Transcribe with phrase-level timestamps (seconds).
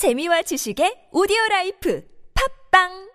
[0.00, 3.10] 재미와 지식의 오디오 라이프 팝빵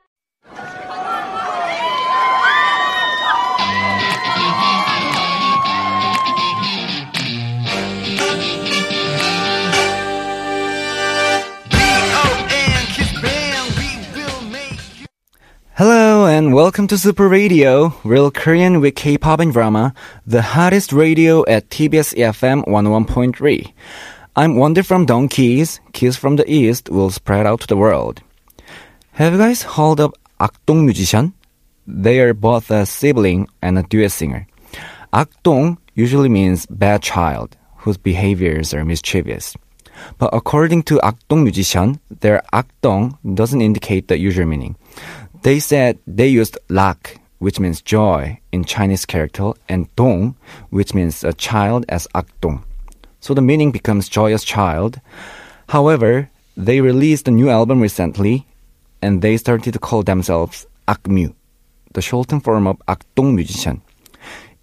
[15.73, 19.95] Hello and welcome to Super Radio, real Korean with K-pop and drama,
[20.25, 23.73] the hottest radio at TBS EFM 101.3.
[24.38, 25.79] I'm Wonder from Donkeys.
[25.93, 28.21] Kiss from the East will spread out to the world.
[29.14, 31.33] Have you guys heard of Akdong musician?
[31.87, 34.46] They are both a sibling and a duet singer.
[35.13, 39.55] Akdong usually means bad child, whose behaviors are mischievous.
[40.18, 44.76] But according to Akdong musician, their Akdong doesn't indicate the usual meaning.
[45.44, 50.36] They said they used 락, which means joy in Chinese character, and dong,
[50.72, 52.66] which means a child as akdong.
[53.26, 55.02] So the meaning becomes joyous child.
[55.70, 58.46] However, they released a new album recently,
[59.02, 61.34] and they started to call themselves akmu,
[61.96, 63.82] the shortened form of akdong musician.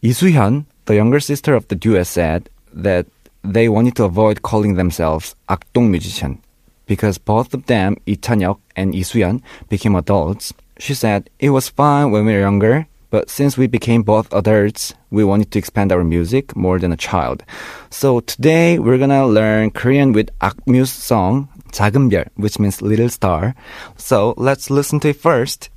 [0.01, 3.07] Lee Su-hyun, the younger sister of the duo, said that
[3.43, 6.39] they wanted to avoid calling themselves akdong musician
[6.87, 10.55] because both of them, Chan-hyuk and Lee became adults.
[10.79, 14.94] She said, It was fun when we were younger, but since we became both adults,
[15.10, 17.44] we wanted to expand our music more than a child.
[17.90, 23.56] So today we're gonna learn Korean with Akmu's song, 작은 별, which means little star.
[23.96, 25.70] So let's listen to it first.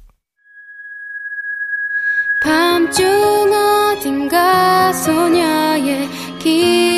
[2.43, 6.94] 밤중 어딘가 소녀의 기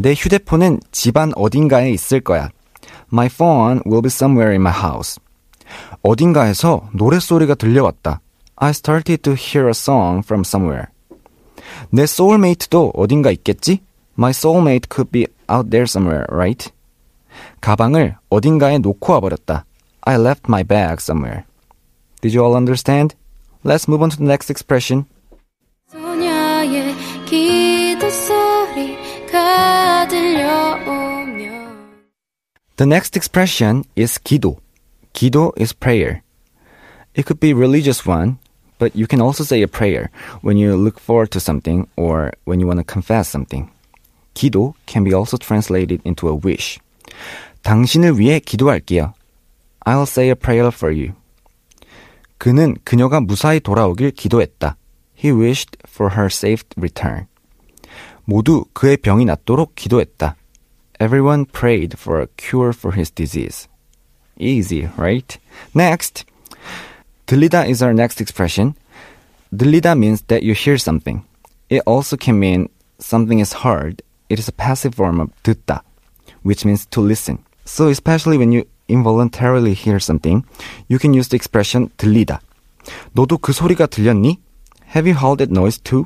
[0.00, 2.48] 내 휴대폰은 집안 어딘가에 있을 거야.
[3.12, 5.20] My phone will be somewhere in my house.
[6.02, 8.22] 어딘가에서 노랫소리가 들려왔다.
[8.56, 10.86] I started to hear a song from somewhere.
[11.90, 13.82] 내 soulmate도 어딘가 있겠지?
[14.18, 16.70] My soulmate could be out there somewhere, right?
[17.60, 19.66] 가방을 어딘가에 놓고 와버렸다.
[20.02, 21.44] I left my bag somewhere.
[22.22, 23.14] Did you all understand?
[23.64, 25.04] Let's move on to the next expression.
[25.92, 26.94] 소녀의
[27.26, 29.09] 기도 소리
[32.79, 34.57] The next expression is 기도.
[35.13, 36.21] 기도 is prayer.
[37.13, 38.37] It could be religious one,
[38.77, 40.09] but you can also say a prayer
[40.41, 43.69] when you look forward to something or when you want to confess something.
[44.33, 46.79] 기도 can be also translated into a wish.
[47.63, 49.13] 당신을 위해 기도할게요.
[49.85, 51.13] I'll say a prayer for you.
[52.37, 54.75] 그는 그녀가 무사히 돌아오길 기도했다.
[55.17, 57.27] He wished for her safe return.
[58.25, 60.35] 모두 그의 병이 낫도록 기도했다.
[60.99, 63.67] Everyone prayed for a cure for his disease.
[64.37, 65.37] Easy, right?
[65.73, 66.25] Next.
[67.27, 68.75] 들리다 is our next expression.
[69.53, 71.23] 들리다 means that you hear something.
[71.69, 72.69] It also can mean
[72.99, 74.01] something is heard.
[74.29, 75.81] It is a passive form of 듣다,
[76.43, 77.39] which means to listen.
[77.65, 80.45] So especially when you involuntarily hear something,
[80.87, 82.39] you can use the expression 들리다.
[83.13, 84.39] 너도 그 소리가 들렸니?
[84.95, 86.05] Have you heard that noise too?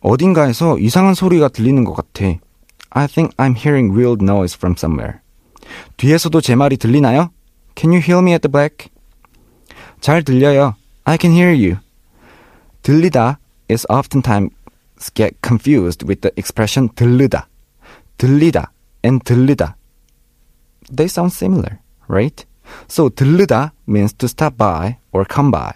[0.00, 2.38] 어딘가에서 이상한 소리가 들리는 것 같아.
[2.90, 5.20] I think I'm hearing weird noise from somewhere.
[5.96, 7.30] 뒤에서도 제 말이 들리나요?
[7.74, 8.90] Can you hear me at the back?
[10.00, 10.74] 잘 들려요.
[11.04, 11.78] I can hear you.
[12.82, 13.38] 들리다
[13.68, 14.50] is oftentimes
[15.14, 17.48] get confused with the expression 들르다.
[18.18, 18.72] 들리다
[19.04, 19.76] and 들르다.
[20.88, 22.46] They sound similar, right?
[22.88, 25.72] So 들르다 means to stop by or come by.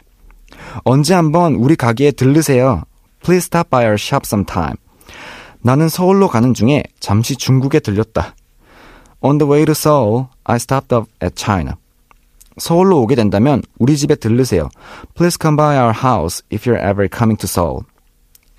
[0.85, 2.85] 언제 한번 우리 가게에 들르세요.
[3.23, 4.77] Please stop by our shop sometime.
[5.66, 8.36] 나는 서울로 가는 중에 잠시 중국에 들렸다.
[9.22, 11.74] On the way to Seoul, I stopped up at China.
[12.58, 14.70] 서울로 오게 된다면 우리 집에 들르세요.
[15.16, 17.86] Please come by our house if you're ever coming to Seoul.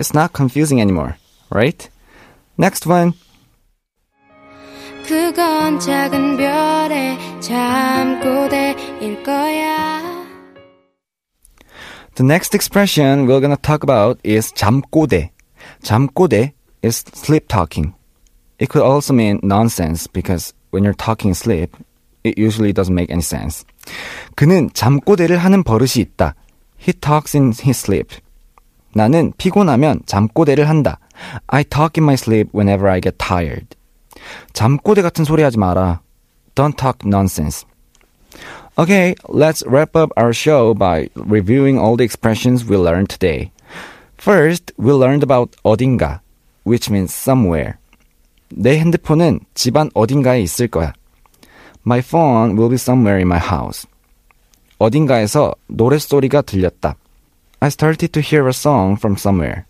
[0.00, 1.14] It's not confusing anymore,
[1.48, 1.88] right?
[2.58, 3.12] Next one.
[5.06, 10.02] 그건 작은 별의 잠꼬대일 거야
[12.16, 15.30] The next expression we're gonna talk about is 잠꼬대.
[15.82, 16.55] 잠꼬대
[16.85, 17.93] is sleep talking.
[18.59, 21.75] It could also mean nonsense because when you're talking sleep,
[22.23, 23.65] it usually doesn't make any sense.
[24.35, 26.35] 그는 잠꼬대를 하는 버릇이 있다.
[26.77, 28.09] He talks in his sleep.
[28.93, 30.99] 나는 피곤하면 잠꼬대를 한다.
[31.47, 33.67] I talk in my sleep whenever I get tired.
[34.53, 36.01] 잠꼬대 같은 소리 하지 마라.
[36.55, 37.65] Don't talk nonsense.
[38.77, 43.51] Okay, let's wrap up our show by reviewing all the expressions we learned today.
[44.17, 46.21] First, we learned about 어딘가,
[46.66, 47.74] Which means somewhere.
[48.50, 50.92] 내 핸드폰은 집안 어딘가에 있을 거야.
[51.86, 53.88] My phone will be somewhere in my house.
[54.78, 56.96] 어딘가에서 노랫소리가 들렸다.
[57.60, 59.62] I started to hear a song from somewhere.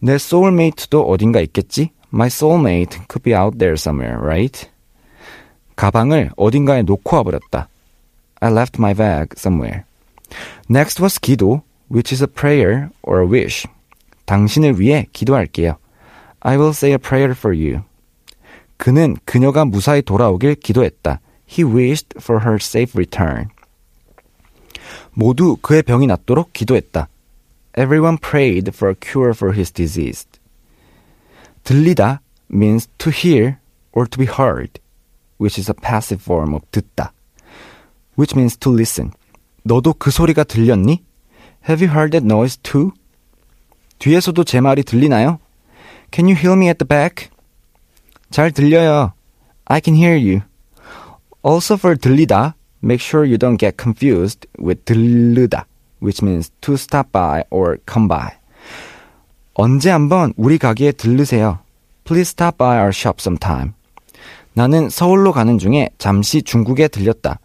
[0.00, 1.90] 내 soulmate도 어딘가 있겠지?
[2.12, 4.68] My soulmate could be out there somewhere, right?
[5.76, 7.68] 가방을 어딘가에 놓고 와버렸다.
[8.40, 9.84] I left my bag somewhere.
[10.68, 13.66] Next was 기도, which is a prayer or a wish.
[14.26, 15.76] 당신을 위해 기도할게요.
[16.42, 17.82] I will say a prayer for you.
[18.76, 21.20] 그는 그녀가 무사히 돌아오길 기도했다.
[21.46, 23.48] He wished for her safe return.
[25.12, 27.08] 모두 그의 병이 낫도록 기도했다.
[27.76, 30.26] Everyone prayed for a cure for his disease.
[31.64, 32.20] 들리다
[32.50, 33.58] means to hear
[33.92, 34.80] or to be heard,
[35.38, 37.12] which is a passive form of 듣다,
[38.16, 39.10] which means to listen.
[39.62, 41.04] 너도 그 소리가 들렸니?
[41.68, 42.92] Have you heard that noise too?
[43.98, 45.38] 뒤에서도 제 말이 들리나요?
[46.10, 47.30] Can you hear me at the back?
[48.30, 49.12] 잘 들려요.
[49.66, 50.42] I can hear you.
[51.42, 55.66] Also for 들리다, make sure you don't get confused with 들르다,
[56.00, 58.30] which means to stop by or come by.
[59.54, 61.60] 언제 한번 우리 가게에 들르세요.
[62.04, 63.72] Please stop by our shop sometime.
[64.52, 67.38] 나는 서울로 가는 중에 잠시 중국에 들렸다.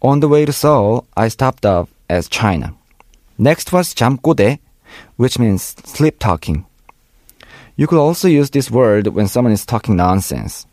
[0.00, 2.74] On the way to Seoul, I stopped off at China.
[3.38, 4.58] Next was 잠꼬대,
[5.16, 6.67] which means sleep talking.
[7.77, 10.67] You could also use this word when someone is talking nonsense.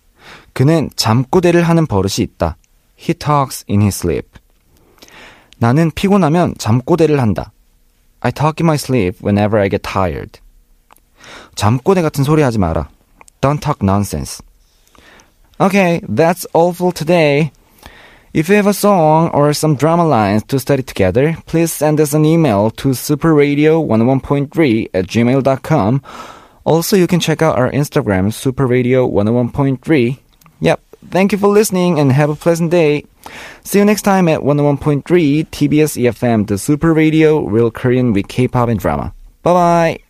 [0.53, 2.57] 그는 잠꼬대를 하는 버릇이 있다.
[2.97, 4.29] He talks in his sleep.
[5.59, 7.53] 나는 피곤하면 잠꼬대를 한다.
[8.21, 10.41] I talk in my sleep whenever I get tired.
[11.55, 12.89] 잠꼬대 같은 소리 하지 마라.
[13.41, 14.43] Don't talk nonsense.
[15.59, 17.53] Okay, that's all for today.
[18.33, 22.15] If you have a song or some drama lines to study together, please send us
[22.15, 26.03] an email to superradio101.3 at gmail.com.
[26.66, 30.20] also, you can check out our Instagram, superradio101.3.
[30.60, 33.06] Yep, thank you for listening and have a pleasant day.
[33.64, 35.04] See you next time at 101.3
[35.48, 39.14] TBS EFM, the Super Radio, Real Korean with K-pop and drama.
[39.44, 40.05] Bye bye.